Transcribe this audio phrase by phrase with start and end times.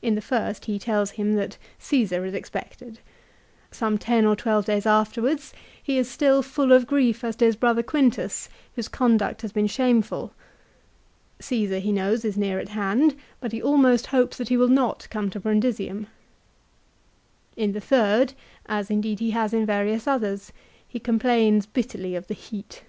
[0.00, 3.00] In the first he tells him that Caesar is expected.
[3.70, 7.54] Some ten or twelve days afterwards he is still full of grief as to his
[7.56, 10.32] brother Quintus, whose conduct has been shameful.
[11.38, 15.06] Caesar he knows is near at hand, but he almost hopes that he will not
[15.10, 16.06] come to Brundisium,
[17.54, 18.32] In the third,
[18.64, 20.54] as indeed he has in various others,
[20.88, 22.84] he complains bitterly of the heat.